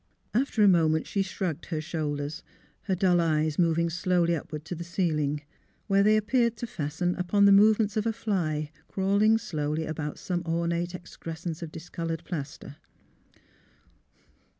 After 0.33 0.63
a 0.63 0.67
moment 0.67 1.05
she 1.05 1.21
shrugged 1.21 1.67
her 1.67 1.79
shoulders, 1.79 2.41
her 2.85 2.95
dull 2.95 3.21
eyes 3.21 3.59
moving 3.59 3.87
slowly 3.91 4.35
upward 4.35 4.65
to 4.65 4.73
the 4.73 4.83
ceil 4.83 5.19
ing, 5.21 5.41
where 5.85 6.01
they 6.01 6.17
appeared 6.17 6.57
to 6.57 6.65
fasten 6.65 7.13
upon 7.17 7.45
the 7.45 7.51
move 7.51 7.77
ments 7.77 7.95
of 7.95 8.07
a 8.07 8.11
fly 8.11 8.71
crawling 8.87 9.37
slowly 9.37 9.85
about 9.85 10.17
some 10.17 10.41
ornate 10.43 10.95
excrescence 10.95 11.61
of 11.61 11.71
discoloured 11.71 12.23
plaster. 12.23 12.77